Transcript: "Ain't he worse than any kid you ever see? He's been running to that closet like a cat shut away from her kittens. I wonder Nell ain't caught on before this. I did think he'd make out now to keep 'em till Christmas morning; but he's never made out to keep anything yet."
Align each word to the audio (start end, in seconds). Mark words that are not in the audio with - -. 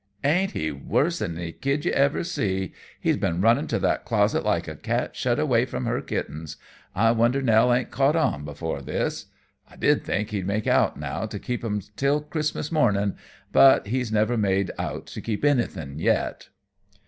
"Ain't 0.23 0.53
he 0.53 0.71
worse 0.71 1.19
than 1.19 1.37
any 1.37 1.51
kid 1.51 1.85
you 1.85 1.91
ever 1.91 2.23
see? 2.23 2.73
He's 2.99 3.17
been 3.17 3.39
running 3.39 3.67
to 3.67 3.77
that 3.77 4.03
closet 4.03 4.43
like 4.43 4.67
a 4.67 4.75
cat 4.75 5.15
shut 5.15 5.37
away 5.39 5.63
from 5.65 5.85
her 5.85 6.01
kittens. 6.01 6.57
I 6.95 7.11
wonder 7.11 7.39
Nell 7.39 7.71
ain't 7.71 7.91
caught 7.91 8.15
on 8.15 8.43
before 8.43 8.81
this. 8.81 9.27
I 9.69 9.75
did 9.75 10.03
think 10.03 10.31
he'd 10.31 10.47
make 10.47 10.65
out 10.65 10.97
now 10.99 11.27
to 11.27 11.37
keep 11.37 11.63
'em 11.63 11.81
till 11.95 12.21
Christmas 12.21 12.71
morning; 12.71 13.15
but 13.51 13.85
he's 13.85 14.11
never 14.11 14.37
made 14.39 14.71
out 14.79 15.05
to 15.05 15.21
keep 15.21 15.45
anything 15.45 15.99
yet." 15.99 16.49